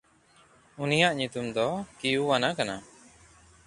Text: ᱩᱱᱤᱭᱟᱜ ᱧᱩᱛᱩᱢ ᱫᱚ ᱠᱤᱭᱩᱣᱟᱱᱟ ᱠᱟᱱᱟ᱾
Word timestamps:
ᱩᱱᱤᱭᱟᱜ 0.81 1.13
ᱧᱩᱛᱩᱢ 1.17 1.47
ᱫᱚ 1.55 1.67
ᱠᱤᱭᱩᱣᱟᱱᱟ 1.97 2.47
ᱠᱟᱱᱟ᱾ 2.57 2.75